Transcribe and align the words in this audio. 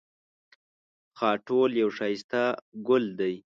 خاټول 1.17 1.71
یو 1.81 1.89
ښایسته 1.97 2.43
ګل 2.87 3.03
دی 3.19 3.35